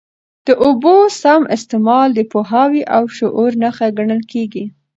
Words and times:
د 0.47 0.49
اوبو 0.65 0.95
سم 1.21 1.41
استعمال 1.55 2.07
د 2.15 2.19
پوهاوي 2.31 2.83
او 2.95 3.03
شعور 3.17 3.51
نښه 3.63 3.87
ګڼل 3.97 4.21
کېږي. 4.31 4.65